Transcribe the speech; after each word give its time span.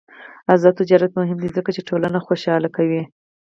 آزاد 0.53 0.73
تجارت 0.81 1.11
مهم 1.19 1.37
دی 1.43 1.49
ځکه 1.55 1.69
چې 1.75 1.81
ټولنه 1.89 2.17
خوشحاله 2.25 2.69
کوي. 2.75 3.01